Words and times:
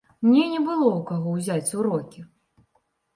Мне 0.27 0.43
не 0.53 0.61
было 0.69 0.87
ў 0.93 1.01
каго 1.09 1.33
ўзяць 1.35 1.73
урокі! 1.81 2.25